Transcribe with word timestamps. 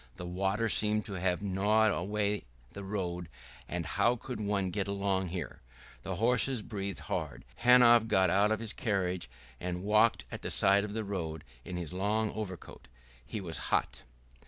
The 0.15 0.25
water 0.25 0.67
seemed 0.67 1.05
to 1.05 1.13
have 1.19 1.43
gnawed 1.43 1.91
away 1.91 2.45
the 2.73 2.83
road; 2.83 3.29
and 3.69 3.85
how 3.85 4.15
could 4.15 4.41
one 4.41 4.71
get 4.71 4.87
along 4.87 5.27
here! 5.27 5.61
The 6.01 6.15
horses 6.15 6.63
breathed 6.63 7.01
hard. 7.01 7.45
Hanov 7.57 8.07
got 8.07 8.31
out 8.31 8.51
of 8.51 8.59
his 8.59 8.73
carriage 8.73 9.29
and 9.59 9.83
walked 9.83 10.25
at 10.31 10.41
the 10.41 10.49
side 10.49 10.83
of 10.83 10.93
the 10.93 11.03
road 11.03 11.43
in 11.63 11.77
his 11.77 11.93
long 11.93 12.31
overcoat. 12.31 12.87
He 13.23 13.39
was 13.39 13.59
hot. 13.69 14.01